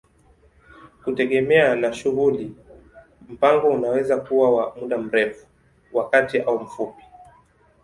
[1.03, 2.55] Kutegemea na shughuli,
[3.29, 5.47] mpango unaweza kuwa wa muda mrefu,
[5.93, 7.03] wa kati au mfupi.